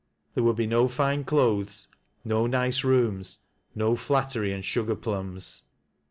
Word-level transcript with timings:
There 0.33 0.43
would 0.43 0.55
be 0.55 0.65
no 0.65 0.87
fine 0.87 1.25
clothes, 1.25 1.87
no 2.25 2.47
nice 2.47 2.83
rooms, 2.83 3.37
no 3.75 3.93
flattei"y 3.93 4.51
and 4.51 4.65
sugar 4.65 4.95
plums. 4.95 5.61